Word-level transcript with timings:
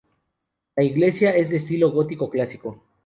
La 0.75 0.83
iglesia 0.83 1.35
es 1.35 1.51
de 1.51 1.57
estilo 1.57 1.91
gótico 1.91 2.27
clásico. 2.27 2.81